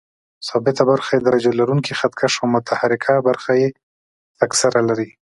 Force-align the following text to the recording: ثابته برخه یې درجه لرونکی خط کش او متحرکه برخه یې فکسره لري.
ثابته 0.47 0.83
برخه 0.91 1.11
یې 1.15 1.21
درجه 1.27 1.51
لرونکی 1.59 1.93
خط 1.99 2.13
کش 2.19 2.33
او 2.41 2.47
متحرکه 2.55 3.13
برخه 3.27 3.51
یې 3.61 3.69
فکسره 4.39 4.79
لري. 4.89 5.09